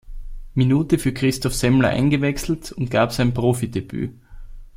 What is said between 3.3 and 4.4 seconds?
Profidebüt.